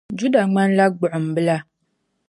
Juda 0.17 0.41
ŋmanila 0.47 0.85
gbuɣimbila. 0.97 1.57